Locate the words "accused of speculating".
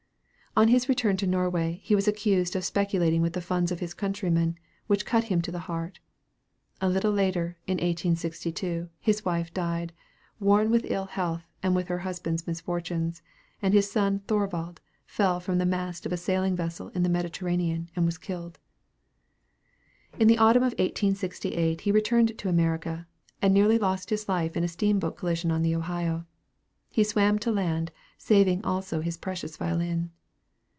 2.09-3.21